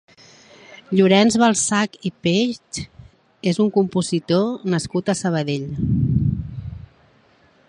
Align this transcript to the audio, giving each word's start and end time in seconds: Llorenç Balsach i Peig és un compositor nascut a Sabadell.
Llorenç 0.99 1.35
Balsach 1.43 1.99
i 2.11 2.13
Peig 2.27 2.81
és 3.53 3.61
un 3.67 3.71
compositor 3.79 4.49
nascut 4.77 5.13
a 5.15 5.19
Sabadell. 5.25 5.71